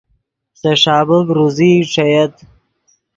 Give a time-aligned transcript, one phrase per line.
[0.59, 2.33] سے ݰابیک روزئی ݯییت